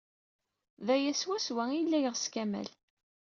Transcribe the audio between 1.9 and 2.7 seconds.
yeɣs Kamal.